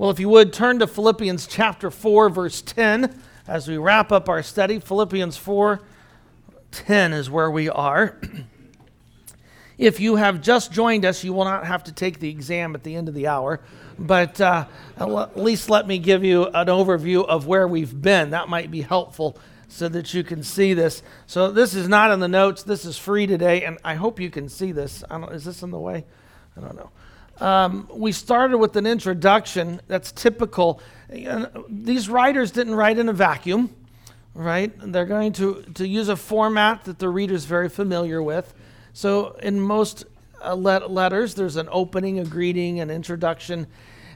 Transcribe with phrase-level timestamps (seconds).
[0.00, 4.30] Well, if you would turn to Philippians chapter 4, verse 10, as we wrap up
[4.30, 4.78] our study.
[4.78, 5.78] Philippians 4
[6.70, 8.18] 10 is where we are.
[9.76, 12.82] if you have just joined us, you will not have to take the exam at
[12.82, 13.60] the end of the hour,
[13.98, 14.64] but uh,
[14.96, 18.30] at least let me give you an overview of where we've been.
[18.30, 19.36] That might be helpful
[19.68, 21.02] so that you can see this.
[21.26, 24.30] So, this is not in the notes, this is free today, and I hope you
[24.30, 25.04] can see this.
[25.30, 26.06] is this in the way?
[26.56, 26.88] I don't know.
[27.40, 30.80] Um, we started with an introduction that's typical.
[31.68, 33.74] These writers didn't write in a vacuum,
[34.34, 34.72] right?
[34.78, 38.52] They're going to, to use a format that the reader's very familiar with.
[38.92, 40.04] So, in most
[40.42, 43.66] uh, let- letters, there's an opening, a greeting, an introduction.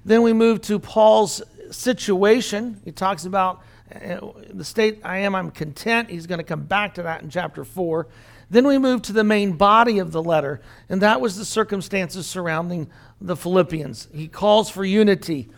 [0.05, 2.81] Then we move to Paul's situation.
[2.85, 3.63] He talks about
[3.95, 4.19] uh,
[4.53, 6.11] the state I am, I'm content.
[6.11, 8.07] He's going to come back to that in chapter 4.
[8.51, 12.27] Then we move to the main body of the letter, and that was the circumstances
[12.27, 12.91] surrounding
[13.25, 14.09] the Philippians.
[14.13, 15.49] He calls for unity.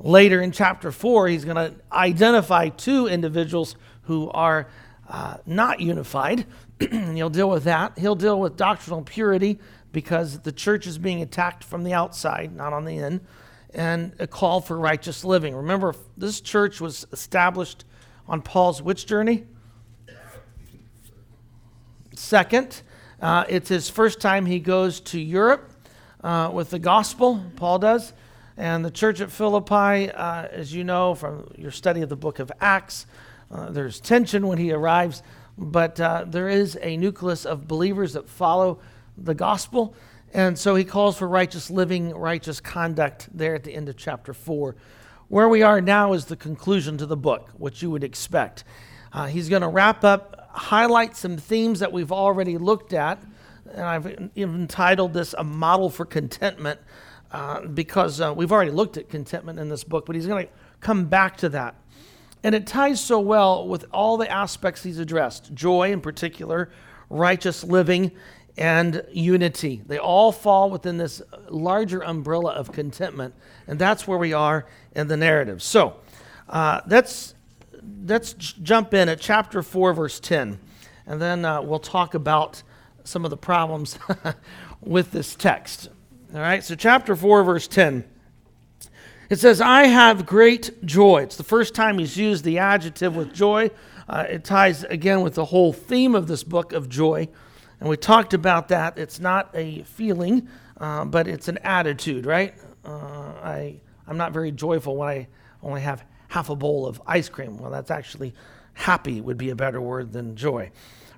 [0.00, 4.68] Later in chapter 4, he's going to identify two individuals who are
[5.08, 6.44] uh, not unified.
[6.80, 7.96] and He'll deal with that.
[7.96, 9.60] He'll deal with doctrinal purity
[9.92, 13.20] because the church is being attacked from the outside, not on the in,
[13.72, 15.54] and a call for righteous living.
[15.54, 17.84] Remember, this church was established
[18.26, 19.44] on Paul's which journey?
[22.16, 22.82] Second,
[23.20, 25.71] uh, it's his first time he goes to Europe
[26.22, 28.12] uh, with the gospel, Paul does.
[28.56, 32.38] And the church at Philippi, uh, as you know from your study of the book
[32.38, 33.06] of Acts,
[33.50, 35.22] uh, there's tension when he arrives,
[35.58, 38.78] but uh, there is a nucleus of believers that follow
[39.16, 39.94] the gospel.
[40.34, 44.32] And so he calls for righteous living, righteous conduct there at the end of chapter
[44.32, 44.74] 4.
[45.28, 48.64] Where we are now is the conclusion to the book, which you would expect.
[49.12, 53.22] Uh, he's going to wrap up, highlight some themes that we've already looked at,
[53.74, 54.06] and I've
[54.36, 56.80] entitled this A Model for Contentment
[57.30, 60.52] uh, because uh, we've already looked at contentment in this book, but he's going to
[60.80, 61.74] come back to that.
[62.44, 66.70] And it ties so well with all the aspects he's addressed joy, in particular,
[67.08, 68.12] righteous living,
[68.58, 69.82] and unity.
[69.86, 73.34] They all fall within this larger umbrella of contentment,
[73.66, 75.62] and that's where we are in the narrative.
[75.62, 75.96] So
[76.48, 77.34] uh, let's,
[78.04, 80.58] let's jump in at chapter 4, verse 10,
[81.06, 82.62] and then uh, we'll talk about
[83.04, 83.98] some of the problems
[84.80, 85.88] with this text.
[86.34, 88.04] All right, so chapter 4, verse 10.
[89.28, 91.22] It says, I have great joy.
[91.22, 93.70] It's the first time he's used the adjective with joy.
[94.08, 97.28] Uh, it ties again with the whole theme of this book of joy.
[97.80, 98.98] And we talked about that.
[98.98, 100.48] It's not a feeling,
[100.78, 102.54] uh, but it's an attitude, right?
[102.84, 105.28] Uh, I, I'm not very joyful when I
[105.62, 107.58] only have half a bowl of ice cream.
[107.58, 108.34] Well, that's actually
[108.74, 110.70] happy, would be a better word than joy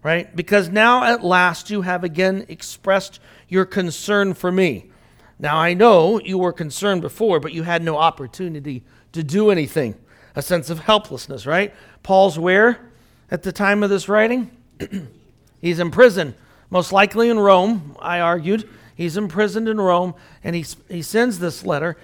[0.04, 0.36] right?
[0.36, 4.90] Because now at last you have again expressed your concern for me.
[5.40, 9.96] Now I know you were concerned before, but you had no opportunity to do anything.
[10.36, 11.74] A sense of helplessness, right?
[12.02, 12.78] Paul's where
[13.30, 14.50] at the time of this writing?
[15.60, 16.34] He's in prison,
[16.68, 18.68] most likely in Rome, I argued.
[18.94, 20.14] He's imprisoned in Rome,
[20.44, 21.96] and he, he sends this letter,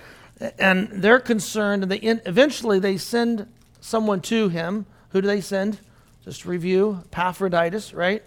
[0.59, 3.47] and they're concerned, and they eventually they send
[3.81, 4.87] someone to him.
[5.11, 5.79] Who do they send?
[6.25, 8.23] Just review Epaphroditus, right?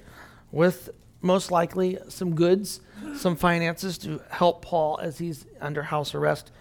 [0.52, 0.90] With
[1.22, 2.82] most likely some goods,
[3.16, 6.52] some finances to help Paul as he's under house arrest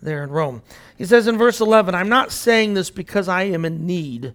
[0.00, 0.62] there in Rome.
[0.96, 4.34] He says in verse 11, I'm not saying this because I am in need,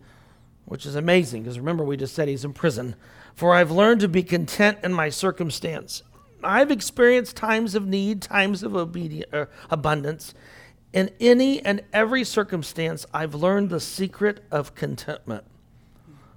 [0.66, 2.96] which is amazing because remember we just said he's in prison.
[3.36, 6.04] For I've learned to be content in my circumstance.
[6.44, 10.34] I've experienced times of need, times of obedience, uh, abundance.
[10.92, 15.46] In any and every circumstance, I've learned the secret of contentment.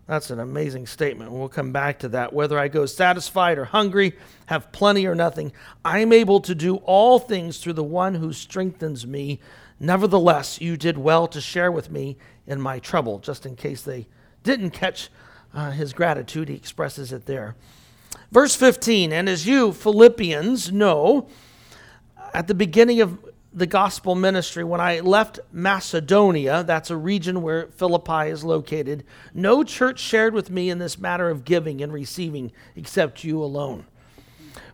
[0.06, 1.32] That's an amazing statement.
[1.32, 2.32] We'll come back to that.
[2.32, 4.15] Whether I go satisfied or hungry,
[4.47, 5.53] have plenty or nothing,
[5.84, 9.41] I'm able to do all things through the one who strengthens me.
[9.81, 13.19] Nevertheless, you did well to share with me in my trouble.
[13.19, 14.06] Just in case they
[14.42, 15.09] didn't catch
[15.54, 17.56] uh, his gratitude, he expresses it there.
[18.31, 21.28] Verse 15 And as you, Philippians, know,
[22.34, 23.19] at the beginning of
[23.54, 29.62] the gospel ministry, when I left Macedonia, that's a region where Philippi is located, no
[29.62, 33.86] church shared with me in this matter of giving and receiving except you alone.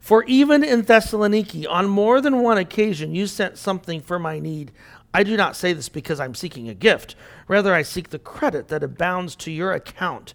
[0.00, 4.73] For even in Thessaloniki, on more than one occasion, you sent something for my need.
[5.12, 7.15] I do not say this because I'm seeking a gift.
[7.49, 10.32] Rather, I seek the credit that abounds to your account.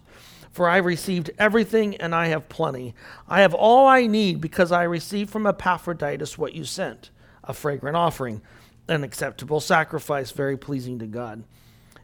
[0.52, 2.94] For I received everything and I have plenty.
[3.28, 7.10] I have all I need because I received from Epaphroditus what you sent
[7.46, 8.42] a fragrant offering,
[8.88, 11.44] an acceptable sacrifice, very pleasing to God.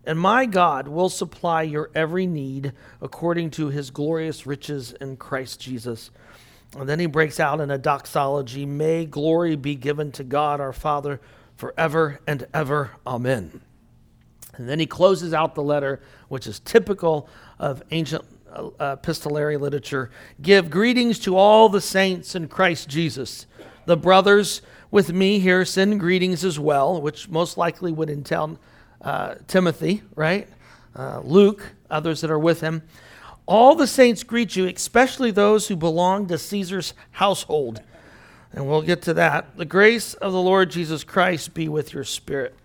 [0.04, 5.60] And my God will supply your every need according to his glorious riches in Christ
[5.60, 6.10] Jesus.
[6.76, 10.74] And then he breaks out in a doxology May glory be given to God our
[10.74, 11.22] Father
[11.56, 12.92] forever and ever.
[13.06, 13.62] Amen.
[14.56, 17.30] And then he closes out the letter, which is typical
[17.60, 20.10] of ancient uh, epistolary literature.
[20.42, 23.46] Give greetings to all the saints in Christ Jesus.
[23.86, 24.62] The brothers
[24.92, 28.60] with me here send greetings as well, which most likely would entail
[29.02, 30.48] uh, Timothy, right?
[30.96, 32.84] Uh, Luke, others that are with him.
[33.46, 37.82] All the saints greet you, especially those who belong to Caesar's household.
[38.54, 39.58] And we'll get to that.
[39.58, 42.56] The grace of the Lord Jesus Christ be with your spirit.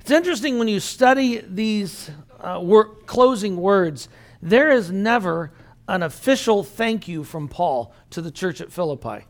[0.00, 2.10] It's interesting when you study these
[2.40, 2.62] uh,
[3.06, 4.08] closing words,
[4.40, 5.50] there is never
[5.88, 9.26] an official thank you from Paul to the church at Philippi.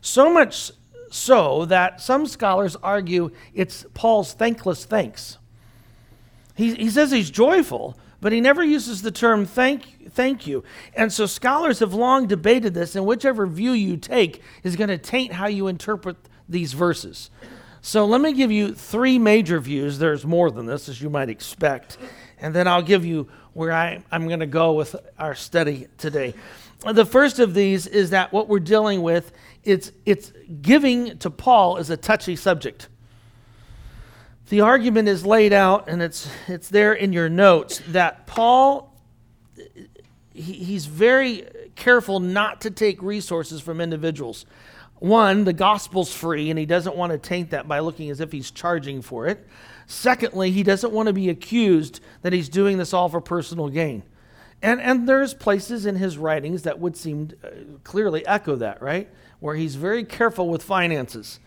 [0.00, 0.72] So much
[1.10, 5.38] so that some scholars argue it's Paul's thankless thanks.
[6.54, 10.64] He, he says he's joyful, but he never uses the term thank, thank you.
[10.94, 14.98] And so scholars have long debated this, and whichever view you take is going to
[14.98, 16.16] taint how you interpret
[16.48, 17.30] these verses.
[17.80, 19.98] So let me give you three major views.
[19.98, 21.96] There's more than this, as you might expect.
[22.40, 26.34] And then I'll give you where I, I'm going to go with our study today.
[26.80, 29.32] The first of these is that what we're dealing with,
[29.64, 30.32] it's, it's
[30.62, 32.88] giving to Paul is a touchy subject.
[34.48, 38.94] The argument is laid out, and it's, it's there in your notes, that Paul,
[40.32, 44.46] he, he's very careful not to take resources from individuals.
[45.00, 48.32] One, the gospel's free, and he doesn't want to taint that by looking as if
[48.32, 49.46] he's charging for it.
[49.86, 54.02] Secondly, he doesn't want to be accused that he's doing this all for personal gain.
[54.60, 57.48] And, and there's places in his writings that would seem uh,
[57.84, 59.08] clearly echo that, right?
[59.40, 61.38] Where he's very careful with finances.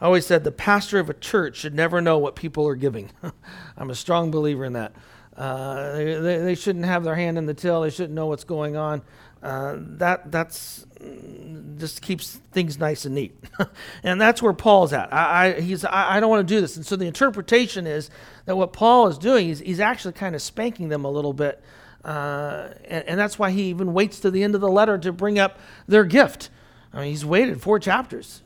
[0.00, 3.10] I always said the pastor of a church should never know what people are giving.
[3.76, 4.92] I'm a strong believer in that.
[5.36, 7.80] Uh, they, they, they, shouldn't have their hand in the till.
[7.80, 9.02] They shouldn't know what's going on.
[9.42, 13.36] Uh, that that's mm, just keeps things nice and neat,
[14.02, 15.12] and that's where Paul's at.
[15.12, 18.10] I, I he's I, I, don't want to do this, and so the interpretation is
[18.46, 21.60] that what Paul is doing is he's actually kind of spanking them a little bit,
[22.04, 25.12] uh, and, and that's why he even waits to the end of the letter to
[25.12, 25.58] bring up
[25.88, 26.50] their gift.
[26.92, 28.42] I mean, he's waited four chapters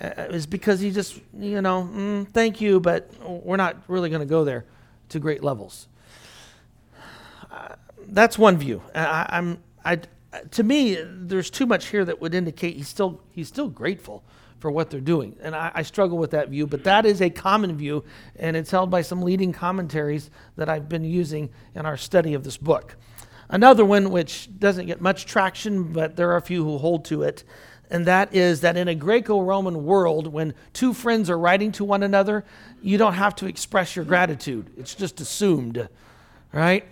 [0.00, 4.20] uh, is because he just, you know, mm, thank you, but we're not really going
[4.20, 4.64] to go there
[5.10, 5.88] to great levels.
[7.50, 7.74] Uh,
[8.08, 8.82] that's one view.
[8.94, 10.00] I, I'm, I,
[10.52, 14.24] to me, there's too much here that would indicate he's still, he's still grateful
[14.62, 15.34] for what they're doing.
[15.42, 18.04] And I, I, struggle with that view, but that is a common view,
[18.36, 22.44] and it's held by some leading commentaries that I've been using in our study of
[22.44, 22.94] this book.
[23.48, 27.24] Another one, which doesn't get much traction, but there are a few who hold to
[27.24, 27.42] it,
[27.90, 31.84] and that is that in a Greco Roman world, when two friends are writing to
[31.84, 32.44] one another,
[32.80, 34.70] you don't have to express your gratitude.
[34.78, 35.88] It's just assumed,
[36.52, 36.86] right?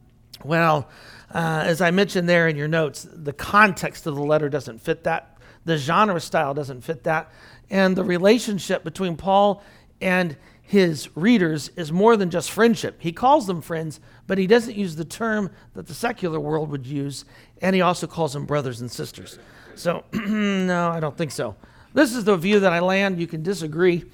[0.44, 0.88] well,
[1.34, 5.02] uh, as I mentioned there in your notes, the context of the letter doesn't fit
[5.02, 5.37] that,
[5.68, 7.30] the genre style doesn't fit that,
[7.70, 9.62] and the relationship between Paul
[10.00, 12.96] and his readers is more than just friendship.
[12.98, 16.86] He calls them friends, but he doesn't use the term that the secular world would
[16.86, 17.24] use,
[17.62, 19.38] and he also calls them brothers and sisters.
[19.74, 21.56] So, no, I don't think so.
[21.94, 23.18] This is the view that I land.
[23.18, 24.04] You can disagree,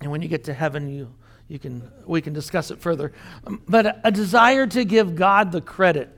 [0.00, 1.12] and when you get to heaven, you
[1.48, 3.12] you can we can discuss it further.
[3.46, 6.16] Um, but a, a desire to give God the credit.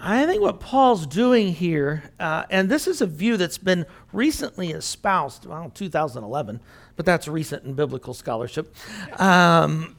[0.00, 4.70] I think what Paul's doing here, uh, and this is a view that's been recently
[4.70, 6.60] espoused, well, 2011,
[6.96, 8.74] but that's recent in biblical scholarship,
[9.20, 9.96] um,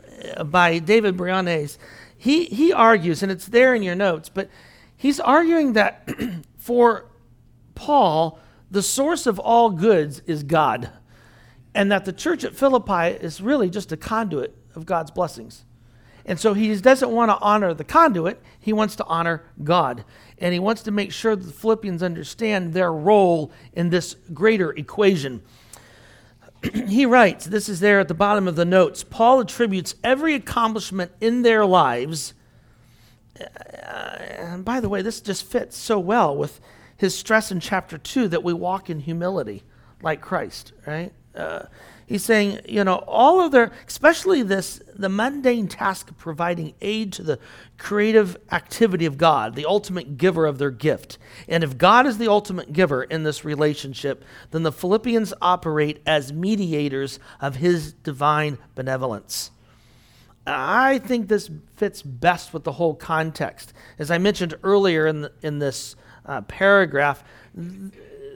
[0.46, 1.78] by David Briones.
[2.16, 4.48] He, he argues, and it's there in your notes, but
[4.96, 6.08] he's arguing that
[6.56, 7.06] for
[7.74, 8.38] Paul,
[8.70, 10.90] the source of all goods is God,
[11.74, 15.64] and that the church at Philippi is really just a conduit of God's blessings.
[16.24, 20.04] And so he doesn't want to honor the conduit, he wants to honor God.
[20.38, 24.72] And he wants to make sure that the Philippians understand their role in this greater
[24.72, 25.42] equation.
[26.86, 31.12] he writes, this is there at the bottom of the notes Paul attributes every accomplishment
[31.20, 32.34] in their lives.
[33.40, 36.60] Uh, and by the way, this just fits so well with
[36.96, 39.64] his stress in chapter 2 that we walk in humility
[40.02, 41.12] like Christ, right?
[41.34, 41.64] Uh,
[42.06, 47.12] he's saying, you know, all of their, especially this, the mundane task of providing aid
[47.14, 47.38] to the
[47.78, 51.18] creative activity of God, the ultimate giver of their gift.
[51.48, 56.32] And if God is the ultimate giver in this relationship, then the Philippians operate as
[56.32, 59.50] mediators of his divine benevolence.
[60.46, 63.72] I think this fits best with the whole context.
[63.98, 65.94] As I mentioned earlier in, the, in this
[66.26, 67.22] uh, paragraph,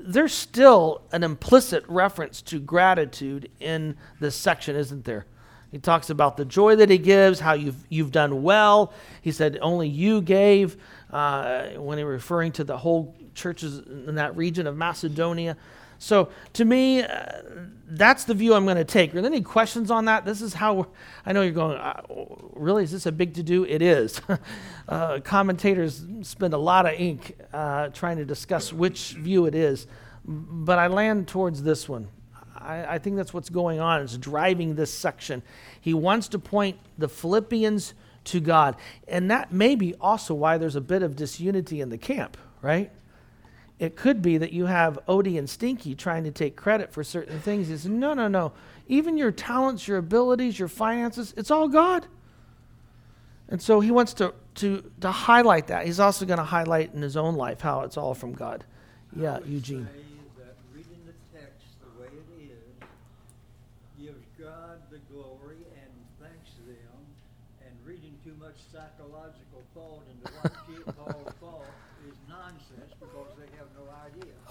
[0.07, 5.27] there's still an implicit reference to gratitude in this section, isn't there?
[5.73, 8.93] He talks about the joy that he gives, how you've, you've done well.
[9.21, 10.77] He said, only you gave,
[11.11, 15.57] uh, when he referring to the whole churches in that region of Macedonia.
[15.99, 17.43] So to me, uh,
[17.89, 19.15] that's the view I'm going to take.
[19.15, 20.25] Are there any questions on that?
[20.25, 20.89] This is how
[21.25, 22.03] I know you're going, uh,
[22.55, 22.85] really?
[22.85, 23.65] Is this a big to do?
[23.65, 24.21] It is.
[24.89, 29.87] uh, commentators spend a lot of ink uh, trying to discuss which view it is,
[30.25, 32.09] but I land towards this one.
[32.57, 34.03] I, I think that's what's going on.
[34.03, 35.43] It's driving this section.
[35.81, 38.77] He wants to point the Philippians to God.
[39.07, 42.91] And that may be also why there's a bit of disunity in the camp, right?
[43.79, 47.39] It could be that you have Odie and Stinky trying to take credit for certain
[47.41, 47.69] things.
[47.69, 48.53] He says, no, no, no.
[48.89, 52.07] Even your talents, your abilities, your finances, it's all God.
[53.49, 55.85] And so he wants to, to, to highlight that.
[55.85, 58.65] He's also going to highlight in his own life how it's all from God.
[59.15, 59.89] Yeah, Eugene.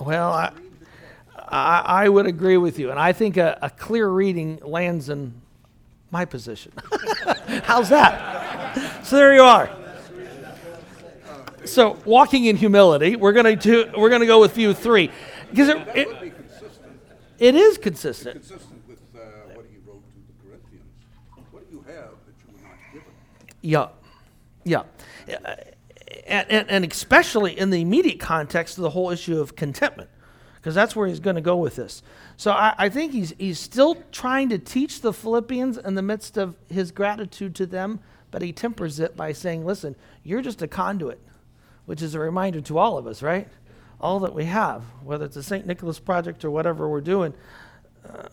[0.06, 0.52] Well, I,
[1.36, 2.92] I, I, would agree with you.
[2.92, 5.34] And I think a, a clear reading lands in
[6.12, 6.74] my position.
[7.64, 9.04] How's that?
[9.04, 9.68] So there you are.
[11.66, 15.10] So walking in humility, we're going to we're going to go with view three
[15.50, 16.34] because it, it,
[17.40, 18.36] it is consistent.
[18.36, 20.86] consistent with uh, what he wrote to the Corinthians.
[21.50, 23.08] What do you have that you were not given?
[23.64, 23.88] Yeah,
[24.64, 25.64] yeah
[26.26, 30.10] and, and, and especially in the immediate context of the whole issue of contentment,
[30.56, 32.02] because that's where he's going to go with this.
[32.38, 36.38] So I, I, think he's, he's still trying to teach the Philippians in the midst
[36.38, 38.00] of his gratitude to them,
[38.32, 41.20] but he tempers it by saying, listen, you're just a conduit,
[41.86, 43.48] which is a reminder to all of us, right?
[44.02, 45.66] All that we have, whether it's the St.
[45.66, 47.34] Nicholas Project or whatever we're doing,
[48.08, 48.28] uh,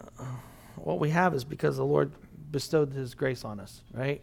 [0.77, 2.13] what we have is because the Lord
[2.51, 4.21] bestowed his grace on us, right?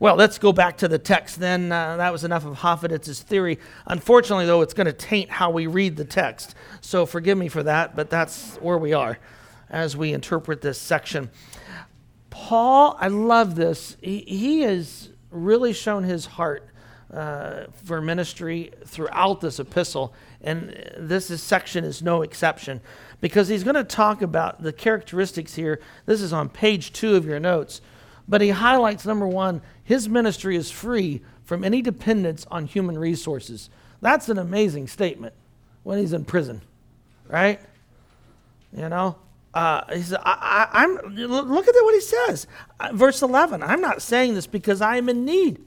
[0.00, 1.70] Well, let's go back to the text then.
[1.70, 3.58] Uh, that was enough of Hoffidetz's theory.
[3.86, 6.54] Unfortunately, though, it's going to taint how we read the text.
[6.80, 9.18] So forgive me for that, but that's where we are
[9.68, 11.28] as we interpret this section.
[12.30, 13.98] Paul, I love this.
[14.00, 16.66] He, he has really shown his heart
[17.12, 22.80] uh, for ministry throughout this epistle, and this is, section is no exception
[23.20, 25.78] because he's going to talk about the characteristics here.
[26.06, 27.82] This is on page two of your notes.
[28.30, 33.68] But he highlights number one, his ministry is free from any dependence on human resources.
[34.00, 35.34] That's an amazing statement
[35.82, 36.62] when he's in prison,
[37.26, 37.60] right?
[38.72, 39.16] You know,
[39.52, 42.46] uh, he I, am look at what he says.
[42.78, 45.60] Uh, verse 11, I'm not saying this because I am in need.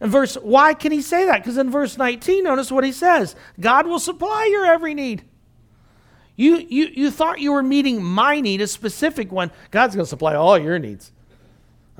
[0.00, 1.38] And verse, why can he say that?
[1.38, 5.24] Because in verse 19, notice what he says God will supply your every need.
[6.36, 9.50] You, you, you thought you were meeting my need, a specific one.
[9.70, 11.12] God's going to supply all your needs.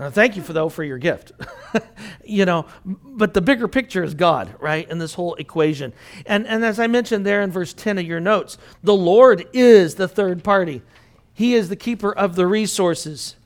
[0.08, 1.32] Thank you for though for your gift.
[2.24, 4.88] you know, but the bigger picture is God, right?
[4.88, 5.92] In this whole equation.
[6.24, 9.96] And and as I mentioned there in verse 10 of your notes, the Lord is
[9.96, 10.80] the third party.
[11.34, 13.36] He is the keeper of the resources.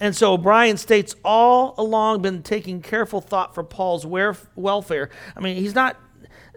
[0.00, 5.10] And so O'Brien states all along been taking careful thought for Paul's welfare.
[5.36, 5.96] I mean, he's not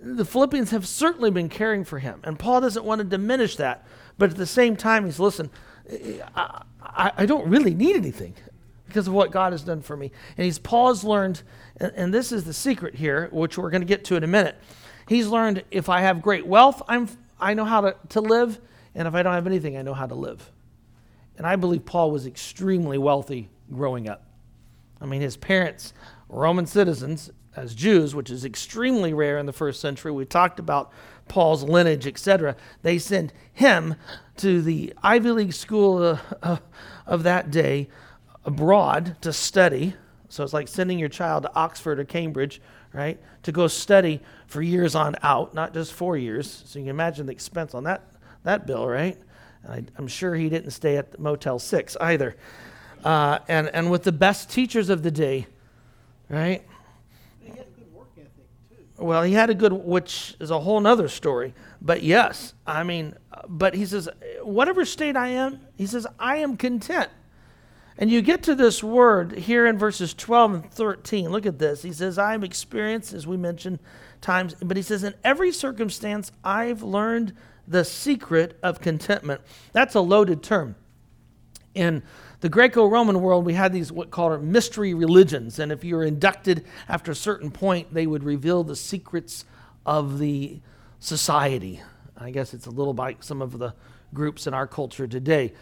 [0.02, 3.86] the Philippians have certainly been caring for him, and Paul doesn't want to diminish that.
[4.18, 5.52] But at the same time, he's listen.
[6.36, 6.64] I,
[7.18, 8.34] I don't really need anything
[8.98, 10.12] because of what God has done for me.
[10.38, 11.44] And he's Paul's learned,
[11.80, 14.28] and, and this is the secret here, which we're going to get to in a
[14.28, 14.58] minute.
[15.08, 17.08] He's learned if I have great wealth, I'm
[17.40, 18.60] I know how to, to live,
[18.96, 20.52] and if I don't have anything, I know how to live.
[21.38, 24.24] And I believe Paul was extremely wealthy growing up.
[25.00, 25.94] I mean, his parents,
[26.28, 30.12] Roman citizens, as Jews, which is extremely rare in the first century.
[30.12, 30.92] We talked about
[31.28, 32.56] Paul's lineage, etc.
[32.82, 33.94] They sent him
[34.38, 36.58] to the Ivy League school uh, uh,
[37.06, 37.90] of that day
[38.48, 39.94] abroad to study.
[40.30, 42.62] So it's like sending your child to Oxford or Cambridge,
[42.94, 46.64] right, to go study for years on out, not just four years.
[46.66, 48.04] So you can imagine the expense on that,
[48.44, 49.18] that bill, right?
[49.64, 52.36] And I, am sure he didn't stay at Motel 6 either.
[53.04, 55.46] Uh, and, and with the best teachers of the day,
[56.30, 56.64] right?
[58.98, 61.54] Well, he had a good, which is a whole nother story.
[61.82, 63.14] But yes, I mean,
[63.48, 64.10] but he says,
[64.42, 67.12] whatever state I am, he says, I am content.
[68.00, 71.30] And you get to this word here in verses 12 and 13.
[71.30, 71.82] Look at this.
[71.82, 73.80] He says, I am experienced, as we mentioned
[74.22, 77.34] times, but he says, in every circumstance, I've learned
[77.68, 79.42] the secret of contentment.
[79.74, 80.76] That's a loaded term.
[81.74, 82.04] In
[82.40, 85.60] the Greco Roman world, we had these what called mystery religions.
[85.60, 89.44] And if you were inducted after a certain point, they would reveal the secrets
[89.86, 90.60] of the
[91.00, 91.82] society.
[92.16, 93.74] I guess it's a little like some of the
[94.14, 95.54] groups in our culture today.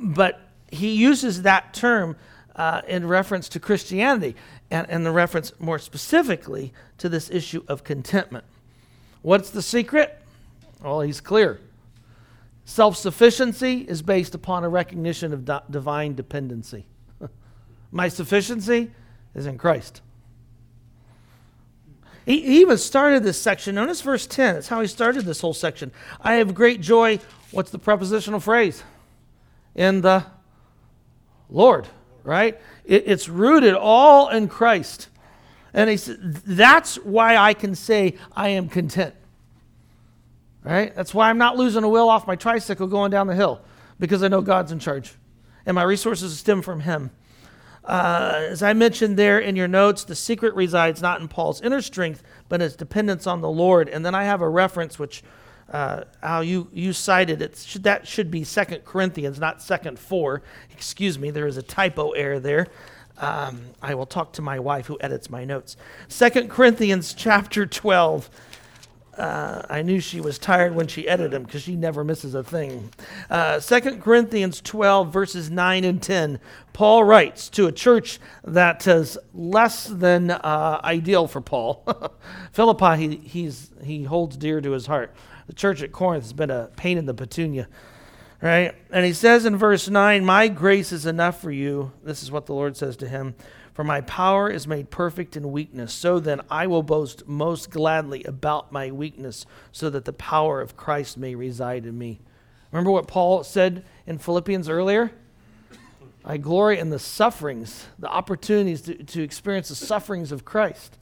[0.00, 0.40] But
[0.70, 2.16] he uses that term
[2.56, 4.36] uh, in reference to Christianity
[4.70, 8.44] and, and the reference more specifically to this issue of contentment.
[9.22, 10.20] What's the secret?
[10.82, 11.60] Well, he's clear.
[12.64, 16.86] Self sufficiency is based upon a recognition of di- divine dependency.
[17.92, 18.90] My sufficiency
[19.34, 20.00] is in Christ.
[22.24, 23.74] He, he even started this section.
[23.74, 24.54] Notice verse 10.
[24.54, 25.92] That's how he started this whole section.
[26.20, 27.18] I have great joy.
[27.50, 28.82] What's the prepositional phrase?
[29.74, 30.24] In the
[31.54, 31.86] Lord,
[32.22, 32.60] right?
[32.84, 35.08] It, it's rooted all in Christ.
[35.72, 39.14] And he said, that's why I can say I am content.
[40.62, 40.94] Right?
[40.94, 43.60] That's why I'm not losing a wheel off my tricycle going down the hill
[43.98, 45.14] because I know God's in charge
[45.66, 47.10] and my resources stem from Him.
[47.84, 51.82] Uh, as I mentioned there in your notes, the secret resides not in Paul's inner
[51.82, 53.88] strength, but his dependence on the Lord.
[53.88, 55.22] And then I have a reference which,
[55.70, 60.42] uh, how you, you cited it, should, that should be Second Corinthians, not Second 4.
[60.72, 62.68] Excuse me, there is a typo error there.
[63.18, 65.76] Um, I will talk to my wife who edits my notes.
[66.08, 68.28] Second Corinthians chapter 12.
[69.16, 72.42] Uh, I knew she was tired when she edited them because she never misses a
[72.42, 72.90] thing.
[73.30, 76.40] Uh, 2 Corinthians 12, verses 9 and 10.
[76.72, 81.84] Paul writes to a church that is less than uh, ideal for Paul.
[82.52, 85.14] Philippi, he, he's, he holds dear to his heart.
[85.46, 87.68] The church at Corinth has been a pain in the petunia.
[88.40, 88.74] Right?
[88.90, 91.92] And he says in verse 9, My grace is enough for you.
[92.02, 93.34] This is what the Lord says to him.
[93.72, 95.92] For my power is made perfect in weakness.
[95.92, 100.76] So then I will boast most gladly about my weakness, so that the power of
[100.76, 102.20] Christ may reside in me.
[102.70, 105.10] Remember what Paul said in Philippians earlier?
[106.24, 110.96] I glory in the sufferings, the opportunities to, to experience the sufferings of Christ.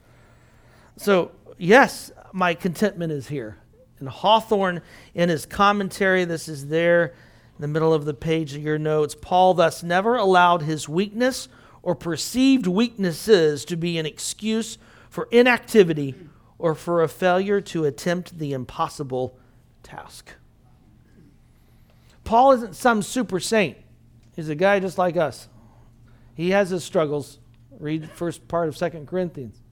[0.96, 3.58] So, yes, my contentment is here.
[4.02, 4.82] And Hawthorne,
[5.14, 7.14] in his commentary, this is there
[7.56, 9.14] in the middle of the page of your notes.
[9.14, 11.46] Paul thus never allowed his weakness
[11.84, 14.76] or perceived weaknesses to be an excuse
[15.08, 16.16] for inactivity
[16.58, 19.38] or for a failure to attempt the impossible
[19.84, 20.32] task.
[22.24, 23.78] Paul isn't some super saint.
[24.34, 25.48] He's a guy just like us.
[26.34, 27.38] He has his struggles.
[27.78, 29.62] Read the first part of Second Corinthians.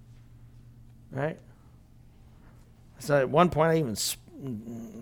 [1.11, 1.41] Right?
[3.01, 3.97] So at one point I even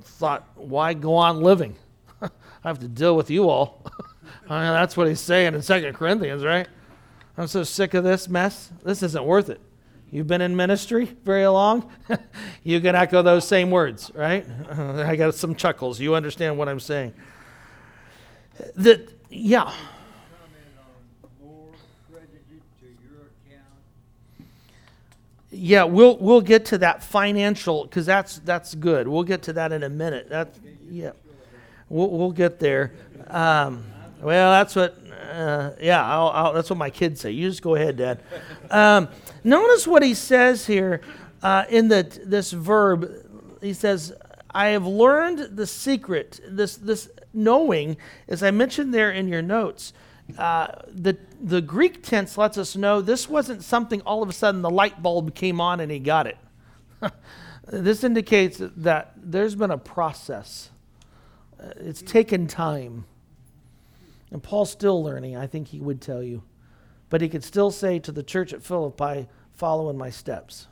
[0.02, 1.76] thought, why go on living?
[2.22, 2.28] I
[2.64, 3.84] have to deal with you all.
[4.48, 6.66] I mean, that's what he's saying in Second Corinthians, right?
[7.37, 8.70] I'm so sick of this mess.
[8.82, 9.61] This isn't worth it.
[10.11, 11.90] You've been in ministry very long.
[12.64, 14.46] you can echo those same words, right?
[14.70, 16.00] I got some chuckles.
[16.00, 17.12] You understand what I'm saying.
[18.76, 19.72] That, yeah.
[25.50, 29.08] Yeah, we'll we'll get to that financial because that's that's good.
[29.08, 30.28] We'll get to that in a minute.
[30.28, 30.54] That
[30.90, 31.12] yeah,
[31.88, 32.92] we'll we'll get there.
[33.28, 33.84] Um,
[34.20, 37.30] well, that's what uh, yeah, I'll, I'll, that's what my kids say.
[37.30, 38.20] You just go ahead, Dad.
[38.70, 39.08] Um,
[39.44, 41.00] notice what he says here
[41.42, 43.11] uh, in the, this verb.
[43.61, 44.14] He says,
[44.50, 47.96] I have learned the secret, this, this knowing,
[48.28, 49.92] as I mentioned there in your notes.
[50.37, 54.62] Uh, the, the Greek tense lets us know this wasn't something all of a sudden
[54.62, 56.38] the light bulb came on and he got it.
[57.66, 60.70] this indicates that there's been a process,
[61.62, 63.05] uh, it's taken time.
[64.31, 66.42] And Paul's still learning, I think he would tell you.
[67.09, 70.66] But he could still say to the church at Philippi, follow in my steps.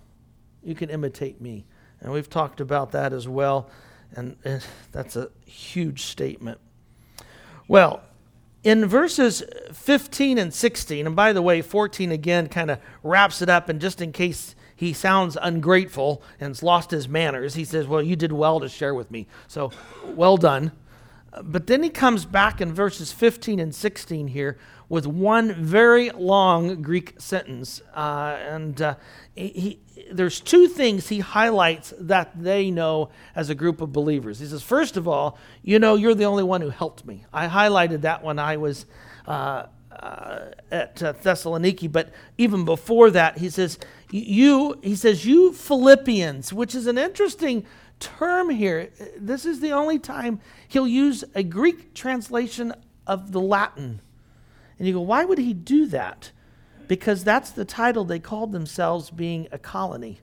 [0.63, 1.65] You can imitate me.
[2.01, 3.71] And we've talked about that as well.
[4.15, 6.61] And, and that's a huge statement.
[7.67, 8.03] Well,
[8.67, 13.49] in verses 15 and 16, and by the way, 14 again kind of wraps it
[13.49, 17.87] up, and just in case he sounds ungrateful and has lost his manners, he says,
[17.87, 19.29] Well, you did well to share with me.
[19.47, 19.71] So,
[20.05, 20.73] well done.
[21.43, 26.83] But then he comes back in verses 15 and 16 here with one very long
[26.83, 27.83] Greek sentence.
[27.95, 28.95] Uh, and uh,
[29.35, 29.81] he, he,
[30.13, 34.39] there's two things he highlights that they know as a group of believers.
[34.39, 37.25] He says, First of all, you know, you're the only one who helped me.
[37.33, 38.87] I highlighted that when I was.
[39.27, 43.79] Uh, uh, at uh, Thessaloniki, but even before that, he says,
[44.11, 47.65] "You." He says, "You Philippians," which is an interesting
[48.01, 48.91] term here.
[49.19, 52.75] This is the only time he'll use a Greek translation
[53.07, 54.01] of the Latin.
[54.79, 56.33] And you go, why would he do that?
[56.89, 60.21] Because that's the title they called themselves being a colony.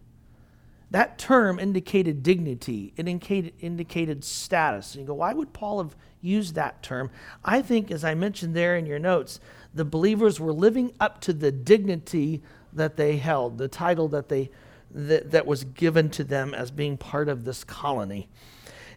[0.91, 4.93] That term indicated dignity, it indicated, indicated status.
[4.93, 7.09] And you go, why would Paul have used that term?
[7.43, 9.39] I think, as I mentioned there in your notes,
[9.73, 14.51] the believers were living up to the dignity that they held, the title that they
[14.93, 18.27] that, that was given to them as being part of this colony.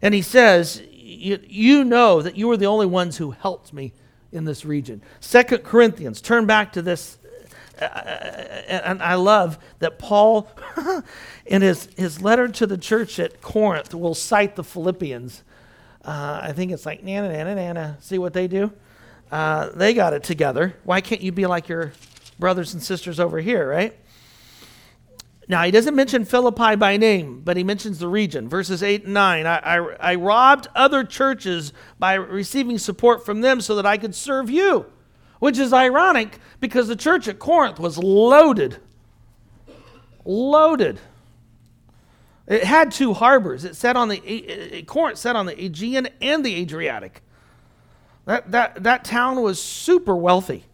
[0.01, 3.93] And he says, You know that you were the only ones who helped me
[4.31, 5.01] in this region.
[5.19, 7.17] Second Corinthians, turn back to this.
[7.79, 7.85] Uh,
[8.67, 10.49] and I love that Paul,
[11.45, 15.43] in his, his letter to the church at Corinth, will cite the Philippians.
[16.03, 17.97] Uh, I think it's like nana nana nana.
[17.99, 18.71] See what they do?
[19.31, 20.75] Uh, they got it together.
[20.85, 21.91] Why can't you be like your
[22.39, 23.97] brothers and sisters over here, right?
[25.49, 28.49] Now, he doesn't mention Philippi by name, but he mentions the region.
[28.49, 29.45] Verses 8 and 9.
[29.45, 34.13] I, I, I, robbed other churches by receiving support from them so that I could
[34.13, 34.87] serve you,
[35.39, 38.77] which is ironic because the church at Corinth was loaded.
[40.25, 40.99] Loaded.
[42.47, 43.63] It had two harbors.
[43.63, 47.21] It sat on the Corinth sat on the Aegean and the Adriatic.
[48.25, 50.65] That, that, that town was super wealthy.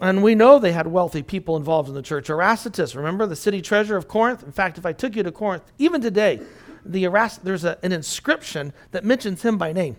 [0.00, 2.30] And we know they had wealthy people involved in the church.
[2.30, 4.42] Erastus, remember the city treasurer of Corinth?
[4.42, 6.40] In fact, if I took you to Corinth, even today,
[6.86, 7.06] the
[7.42, 9.96] there's a, an inscription that mentions him by name.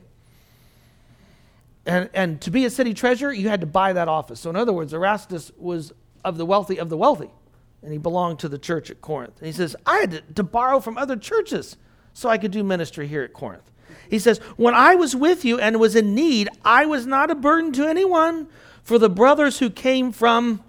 [1.85, 4.39] And, and to be a city treasurer, you had to buy that office.
[4.39, 7.29] So, in other words, Erastus was of the wealthy of the wealthy,
[7.83, 9.37] and he belonged to the church at Corinth.
[9.37, 11.77] And he says, I had to, to borrow from other churches
[12.13, 13.69] so I could do ministry here at Corinth.
[14.09, 17.35] He says, When I was with you and was in need, I was not a
[17.35, 18.47] burden to anyone
[18.91, 20.61] for the brothers who came from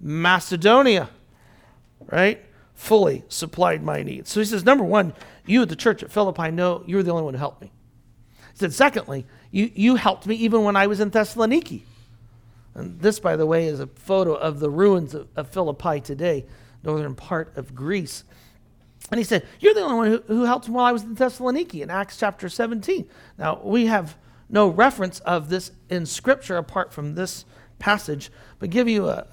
[0.00, 1.10] Macedonia,
[2.06, 2.42] right?
[2.72, 4.32] Fully supplied my needs.
[4.32, 5.12] So he says, number one,
[5.44, 7.70] you at the church at Philippi know you're the only one who helped me.
[8.52, 11.82] He said, secondly, you, you helped me even when I was in Thessaloniki.
[12.74, 16.46] And this, by the way, is a photo of the ruins of, of Philippi today,
[16.82, 18.24] northern part of Greece.
[19.10, 21.16] And he said, You're the only one who, who helped me while I was in
[21.16, 23.06] Thessaloniki in Acts chapter 17.
[23.36, 24.16] Now, we have
[24.52, 27.44] no reference of this in Scripture apart from this
[27.78, 29.26] passage, but give you a,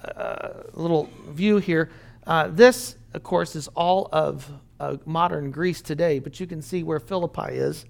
[0.74, 1.90] a little view here.
[2.26, 6.82] Uh, this, of course, is all of uh, modern Greece today, but you can see
[6.82, 7.84] where Philippi is.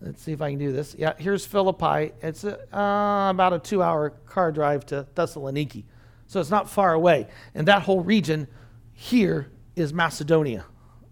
[0.00, 0.96] Let's see if I can do this.
[0.98, 2.12] Yeah, here's Philippi.
[2.22, 5.84] It's a, uh, about a two hour car drive to Thessaloniki.
[6.26, 7.26] So it's not far away.
[7.54, 8.46] And that whole region
[8.92, 10.64] here is Macedonia.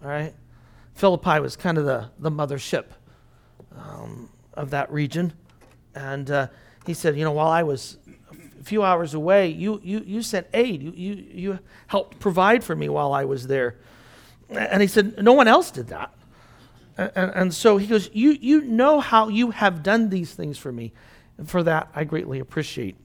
[0.03, 0.33] All right?
[0.95, 2.87] Philippi was kind of the, the mothership.
[3.77, 5.33] Um, of that region.
[5.95, 6.49] And uh,
[6.85, 7.97] he said, You know, while I was
[8.61, 10.83] a few hours away, you, you, you sent aid.
[10.83, 13.77] You, you, you helped provide for me while I was there.
[14.51, 16.13] And he said, No one else did that.
[16.99, 20.73] And, and so he goes, you, you know how you have done these things for
[20.73, 20.93] me.
[21.39, 22.97] And for that, I greatly appreciate.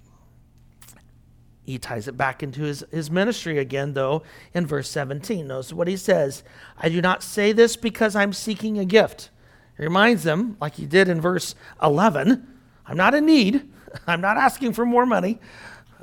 [1.64, 5.48] He ties it back into his, his ministry again, though, in verse 17.
[5.48, 6.44] Notice what he says
[6.76, 9.30] I do not say this because I'm seeking a gift
[9.78, 12.48] he reminds them, like he did in verse 11,
[12.86, 13.70] I'm not in need.
[14.08, 15.40] I'm not asking for more money.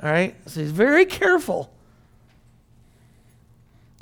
[0.01, 0.35] All right?
[0.49, 1.73] So he's very careful.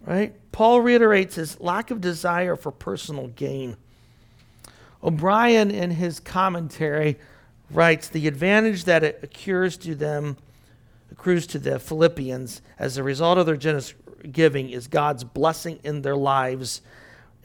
[0.05, 0.33] Right?
[0.51, 3.77] Paul reiterates his lack of desire for personal gain.
[5.03, 7.17] O'Brien, in his commentary,
[7.71, 10.37] writes the advantage that it accrues to them,
[11.11, 13.93] accrues to the Philippians as a result of their generous
[14.31, 16.81] giving is God's blessing in their lives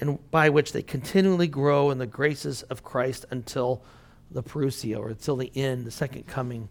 [0.00, 3.82] and by which they continually grow in the graces of Christ until
[4.30, 6.68] the parousia, or until the end, the second coming.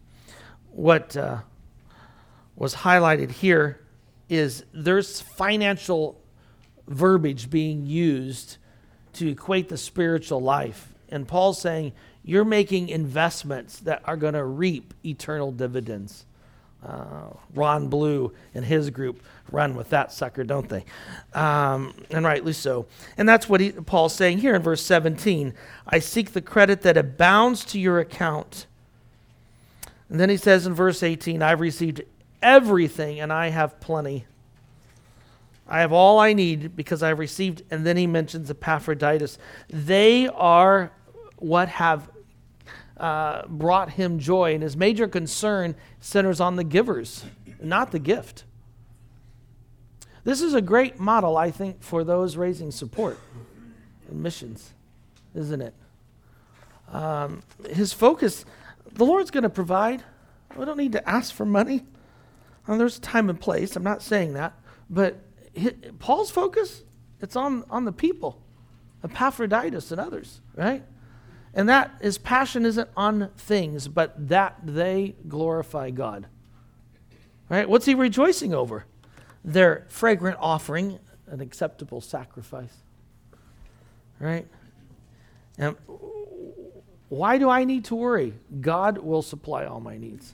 [0.71, 1.39] What uh,
[2.55, 3.81] was highlighted here
[4.29, 6.19] is there's financial
[6.87, 8.57] verbiage being used
[9.13, 10.93] to equate the spiritual life.
[11.09, 16.25] And Paul's saying, you're making investments that are going to reap eternal dividends.
[16.85, 20.83] Uh, Ron Blue and his group run with that sucker, don't they?
[21.33, 22.87] Um, and rightly so.
[23.17, 25.53] And that's what he, Paul's saying here in verse 17
[25.87, 28.65] I seek the credit that abounds to your account.
[30.09, 32.01] And then he says in verse 18, I've received
[32.41, 34.25] everything and I have plenty.
[35.67, 37.63] I have all I need because I've received.
[37.71, 39.37] And then he mentions Epaphroditus.
[39.69, 40.91] They are
[41.37, 42.09] what have
[42.97, 47.25] uh, brought him joy, and his major concern centers on the givers,
[47.61, 48.43] not the gift.
[50.23, 53.19] This is a great model, I think, for those raising support
[54.09, 54.71] in missions,
[55.35, 55.73] isn't it?
[56.91, 58.45] Um, his focus,
[58.93, 60.03] the Lord's going to provide.
[60.55, 61.83] We don't need to ask for money.
[62.67, 63.75] Well, there's time and place.
[63.75, 64.53] I'm not saying that.
[64.89, 65.17] But
[65.99, 66.83] Paul's focus,
[67.19, 68.41] it's on, on the people,
[69.03, 70.83] Epaphroditus and others, right?
[71.53, 76.27] And that his passion isn't on things, but that they glorify God.
[77.49, 77.69] Right?
[77.69, 78.85] What's he rejoicing over?
[79.45, 82.73] Their fragrant offering, an acceptable sacrifice.
[84.19, 84.47] Right?
[85.57, 85.75] And
[87.09, 88.33] why do I need to worry?
[88.61, 90.33] God will supply all my needs.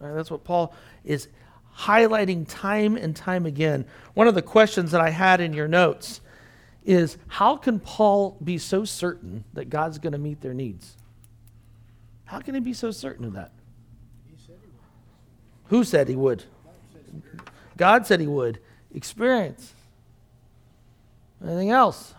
[0.00, 0.14] Right?
[0.14, 1.28] That's what Paul is
[1.76, 3.84] highlighting time and time again.
[4.14, 6.22] One of the questions that I had in your notes
[6.86, 10.96] is how can Paul be so certain that God's going to meet their needs?
[12.24, 13.52] How can he be so certain of that?
[14.46, 14.56] Said
[15.66, 16.44] Who said he would?
[17.76, 18.60] God said he would.
[18.94, 19.74] Experience.
[21.44, 22.14] Anything else?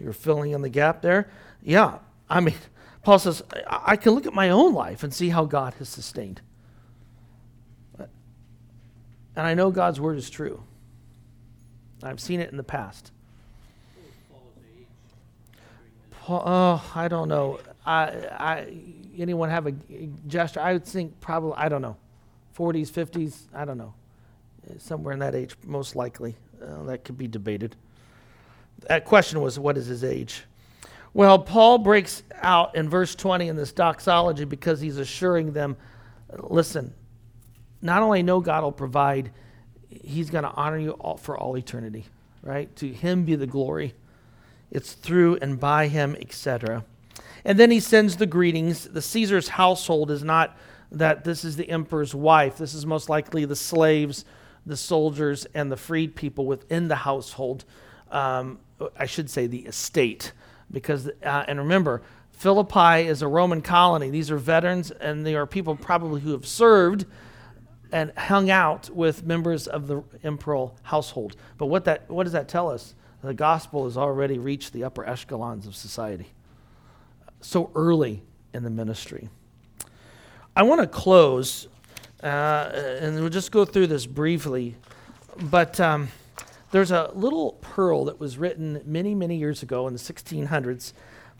[0.00, 1.28] You're filling in the gap there.
[1.62, 1.98] Yeah.
[2.28, 2.56] I mean,
[3.02, 5.88] Paul says, I, I can look at my own life and see how God has
[5.88, 6.40] sustained.
[9.36, 10.62] And I know God's word is true.
[12.04, 13.10] I've seen it in the past.
[16.10, 17.60] Paul, oh, I don't know.
[17.84, 18.74] I, I,
[19.16, 19.72] anyone have a
[20.26, 20.60] gesture?
[20.60, 21.96] I would think probably, I don't know,
[22.56, 23.94] 40s, 50s, I don't know.
[24.78, 26.36] Somewhere in that age, most likely.
[26.62, 27.76] Uh, that could be debated.
[28.88, 30.44] That question was, what is his age?
[31.12, 35.76] Well, Paul breaks out in verse 20 in this doxology because he's assuring them
[36.38, 36.92] listen,
[37.82, 39.30] not only know God will provide,
[40.02, 42.04] he's going to honor you all for all eternity,
[42.42, 42.74] right?
[42.76, 43.94] To him be the glory.
[44.70, 46.84] It's through and by him, etc.
[47.44, 48.84] And then he sends the greetings.
[48.84, 50.56] The Caesar's household is not
[50.90, 52.58] that this is the emperor's wife.
[52.58, 54.24] This is most likely the slaves,
[54.64, 57.64] the soldiers, and the freed people within the household.
[58.10, 58.58] Um,
[58.96, 60.32] I should say the estate.
[60.70, 62.02] Because, uh, and remember,
[62.32, 64.10] Philippi is a Roman colony.
[64.10, 67.06] These are veterans, and they are people probably who have served
[67.94, 71.36] and hung out with members of the imperial household.
[71.58, 72.92] But what, that, what does that tell us?
[73.22, 76.32] The gospel has already reached the upper echelons of society
[77.40, 78.20] so early
[78.52, 79.28] in the ministry.
[80.56, 81.68] I want to close,
[82.20, 82.26] uh,
[83.00, 84.74] and we'll just go through this briefly.
[85.36, 86.08] But um,
[86.72, 90.94] there's a little pearl that was written many, many years ago in the 1600s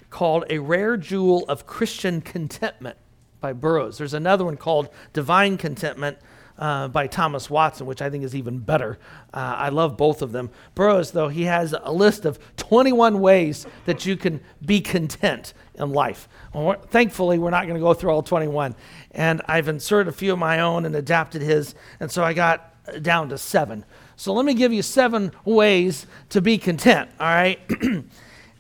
[0.09, 2.97] called A Rare Jewel of Christian Contentment
[3.41, 3.99] by Burroughs.
[3.99, 6.19] There's another one called Divine Contentment
[6.59, 8.99] uh, by Thomas Watson, which I think is even better.
[9.33, 10.51] Uh, I love both of them.
[10.75, 15.91] Burroughs, though, he has a list of 21 ways that you can be content in
[15.91, 16.29] life.
[16.53, 18.75] Well, we're, thankfully, we're not going to go through all 21.
[19.11, 22.71] And I've inserted a few of my own and adapted his, and so I got
[23.03, 23.85] down to seven.
[24.17, 27.59] So let me give you seven ways to be content, all right?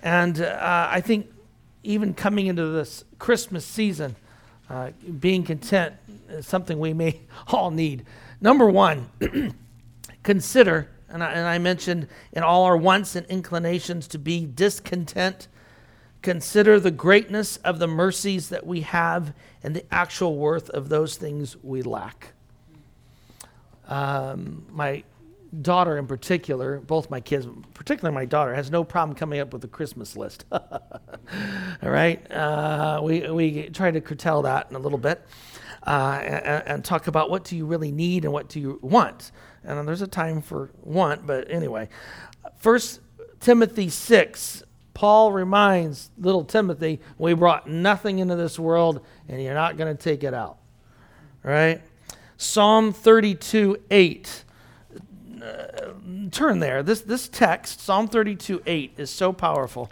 [0.02, 1.30] and uh, I think
[1.84, 4.16] even coming into this Christmas season,
[4.68, 5.94] uh, being content
[6.40, 8.04] something we may all need.
[8.40, 9.10] Number one,
[10.22, 15.48] consider, and I, and I mentioned in all our wants and inclinations to be discontent,
[16.22, 21.16] consider the greatness of the mercies that we have and the actual worth of those
[21.16, 22.32] things we lack.
[23.86, 25.04] Um, my
[25.62, 29.62] daughter in particular, both my kids, particularly my daughter, has no problem coming up with
[29.64, 30.44] a Christmas list.
[30.52, 30.60] All
[31.82, 32.30] right?
[32.30, 35.22] Uh, we, we try to curtail that in a little bit
[35.86, 39.32] uh, and, and, talk about what do you really need and what do you want.
[39.62, 41.88] And there's a time for want, but anyway.
[42.58, 43.00] First
[43.40, 44.62] Timothy 6,
[44.94, 50.02] Paul reminds little Timothy, we brought nothing into this world and you're not going to
[50.02, 50.56] take it out.
[51.42, 51.82] Right?
[52.38, 54.44] Psalm 32, 8
[55.44, 55.92] uh,
[56.30, 56.82] turn there.
[56.82, 59.90] This, this text, Psalm 32 8, is so powerful.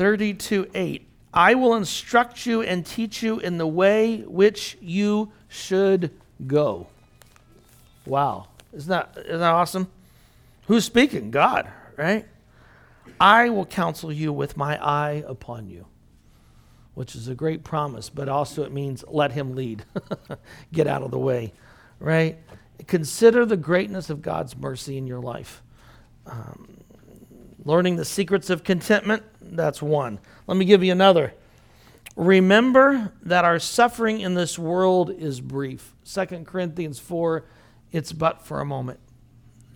[0.00, 1.06] Thirty-two eight.
[1.34, 6.10] I will instruct you and teach you in the way which you should
[6.46, 6.86] go.
[8.06, 8.46] Wow.
[8.72, 9.88] Isn't that, isn't that awesome?
[10.68, 11.30] Who's speaking?
[11.30, 12.26] God, right?
[13.20, 15.84] I will counsel you with my eye upon you
[16.94, 19.84] which is a great promise, but also it means let him lead.
[20.72, 21.52] Get out of the way,
[21.98, 22.38] right?
[22.86, 25.62] Consider the greatness of God's mercy in your life.
[26.26, 26.78] Um,
[27.64, 29.22] learning the secrets of contentment,
[29.56, 30.18] that's one.
[30.46, 31.34] Let me give you another.
[32.16, 35.94] Remember that our suffering in this world is brief.
[36.04, 37.44] 2 Corinthians 4,
[37.92, 39.00] it's but for a moment.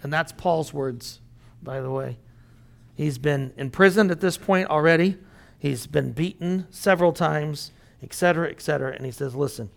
[0.03, 1.21] And that's Paul's words,
[1.63, 2.19] by the way.
[2.95, 5.17] He's been imprisoned at this point already.
[5.59, 8.93] He's been beaten several times, etc., etc.
[8.93, 9.71] And he says, listen,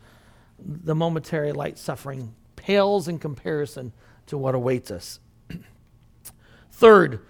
[0.59, 3.93] the momentary light suffering pales in comparison
[4.25, 5.19] to what awaits us.
[6.71, 7.21] Third,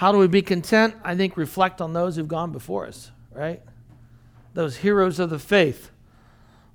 [0.00, 0.94] how do we be content?
[1.04, 3.60] I think reflect on those who've gone before us, right?
[4.54, 5.90] Those heroes of the faith,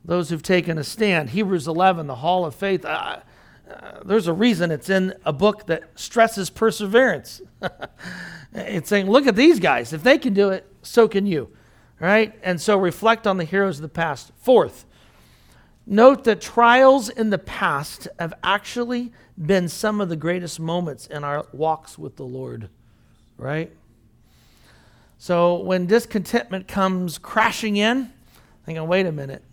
[0.04, 1.32] those who've taken a stand.
[1.32, 2.86] Hebrews 11, the hall of faith.
[2.86, 3.22] Uh,
[3.68, 7.42] uh, there's a reason it's in a book that stresses perseverance.
[8.54, 9.92] it's saying, look at these guys.
[9.92, 11.50] If they can do it, so can you.
[12.00, 12.32] Right?
[12.44, 14.34] And so reflect on the heroes of the past.
[14.38, 14.86] Fourth,
[15.88, 21.24] note that trials in the past have actually been some of the greatest moments in
[21.24, 22.70] our walks with the Lord.
[23.38, 23.72] Right?
[25.18, 28.12] So when discontentment comes crashing in,
[28.66, 29.44] thinking, wait a minute.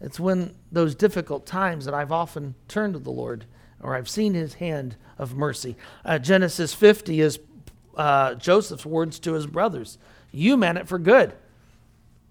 [0.00, 3.44] It's when those difficult times that I've often turned to the Lord
[3.82, 5.76] or I've seen his hand of mercy.
[6.04, 7.38] Uh, Genesis 50 is
[7.96, 9.98] uh, Joseph's words to his brothers
[10.30, 11.34] You meant it for good.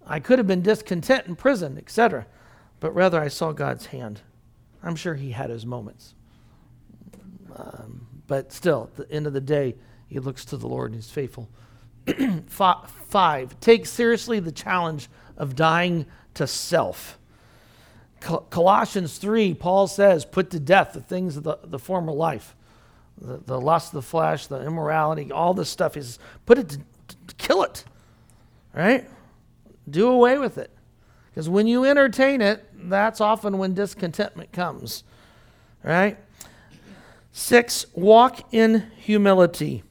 [0.05, 2.27] I could have been discontent in prison, etc.,
[2.79, 4.21] but rather I saw God's hand.
[4.81, 6.13] I'm sure he had his moments.
[7.55, 9.75] Um, But still, at the end of the day,
[10.07, 11.49] he looks to the Lord and he's faithful.
[12.47, 17.17] Five, take seriously the challenge of dying to self.
[18.19, 22.55] Colossians 3, Paul says, put to death the things of the, the former life,
[23.19, 25.93] the, the lust of the flesh, the immorality, all this stuff.
[25.93, 26.77] He says, put it to,
[27.27, 27.83] to kill it,
[28.73, 29.07] right?
[29.89, 30.71] Do away with it.
[31.29, 35.03] Because when you entertain it, that's often when discontentment comes,
[35.83, 36.17] right?
[37.31, 39.83] Six, walk in humility.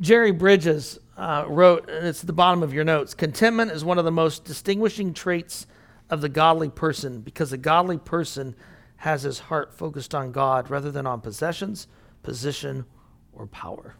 [0.00, 3.98] Jerry Bridges uh, wrote, and it's at the bottom of your notes contentment is one
[3.98, 5.66] of the most distinguishing traits
[6.10, 8.54] of the godly person because a godly person
[8.96, 11.88] has his heart focused on God rather than on possessions,
[12.22, 12.84] position,
[13.32, 13.96] or power.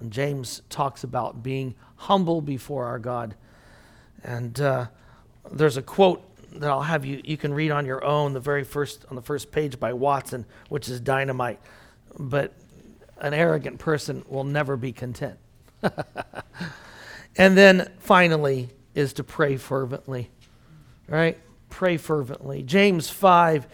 [0.00, 3.36] And James talks about being humble before our God.
[4.24, 4.86] And uh,
[5.52, 6.22] there's a quote
[6.56, 9.22] that I'll have you, you can read on your own, the very first, on the
[9.22, 11.60] first page by Watson, which is dynamite.
[12.18, 12.54] But
[13.24, 15.38] an arrogant person will never be content.
[17.36, 20.30] and then finally is to pray fervently,
[21.08, 21.38] right?
[21.70, 22.62] Pray fervently.
[22.62, 23.66] James 5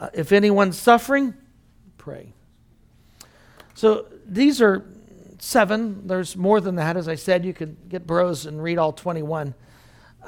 [0.00, 1.34] uh, if anyone's suffering,
[1.96, 2.32] pray.
[3.74, 4.84] So these are
[5.38, 6.06] seven.
[6.06, 6.96] There's more than that.
[6.96, 9.54] As I said, you could get bros and read all 21.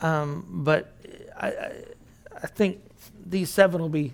[0.03, 0.93] Um, but
[1.37, 1.73] I, I,
[2.43, 2.81] I think
[3.25, 4.13] these seven will be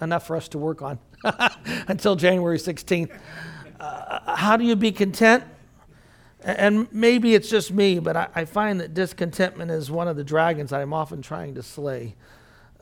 [0.00, 0.98] enough for us to work on
[1.88, 3.10] until January 16th.
[3.78, 5.44] Uh, how do you be content?
[6.42, 10.22] And maybe it's just me, but I, I, find that discontentment is one of the
[10.22, 12.14] dragons I'm often trying to slay.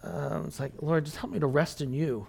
[0.03, 2.27] Um, it's like, Lord, just help me to rest in you.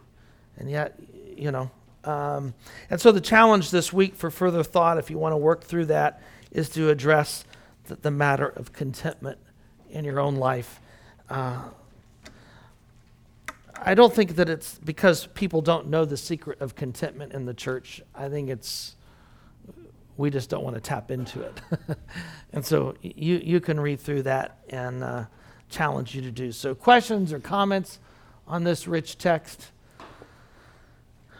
[0.57, 0.97] And yet,
[1.35, 1.69] you know.
[2.05, 2.53] Um,
[2.89, 5.85] and so the challenge this week for further thought, if you want to work through
[5.87, 7.43] that, is to address
[7.85, 9.37] the, the matter of contentment
[9.89, 10.79] in your own life.
[11.29, 11.63] Uh,
[13.87, 17.53] I don't think that it's because people don't know the secret of contentment in the
[17.53, 18.01] church.
[18.15, 18.95] I think it's
[20.17, 21.61] we just don't want to tap into it.
[22.53, 25.25] and so you, you can read through that and uh,
[25.69, 26.73] challenge you to do so.
[26.73, 27.99] Questions or comments
[28.47, 29.71] on this rich text?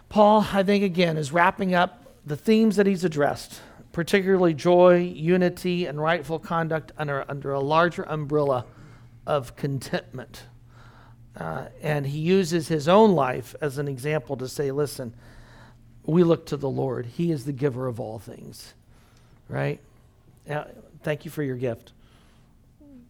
[0.10, 5.86] Paul, I think, again, is wrapping up the themes that he's addressed, particularly joy, unity,
[5.86, 8.66] and rightful conduct under, under a larger umbrella
[9.26, 10.44] of contentment.
[11.38, 15.14] Uh, and he uses his own life as an example to say, listen,
[16.06, 17.06] we look to the Lord.
[17.06, 18.74] He is the giver of all things,
[19.50, 19.80] right?
[20.50, 20.66] Uh,
[21.04, 21.92] thank you for your gift.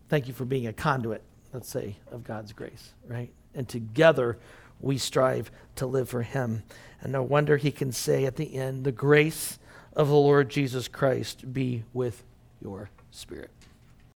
[0.10, 1.22] Thank you for being a conduit,
[1.54, 3.30] let's say, of God's grace, right?
[3.54, 4.38] And together
[4.80, 6.64] we strive to live for Him.
[7.02, 9.60] And no wonder He can say at the end, the grace
[9.94, 12.24] of the Lord Jesus Christ be with
[12.62, 13.55] your spirit.